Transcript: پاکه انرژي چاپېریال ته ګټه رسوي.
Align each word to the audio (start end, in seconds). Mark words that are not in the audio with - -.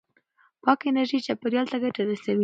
پاکه 0.63 0.85
انرژي 0.89 1.19
چاپېریال 1.25 1.67
ته 1.71 1.77
ګټه 1.83 2.01
رسوي. 2.09 2.39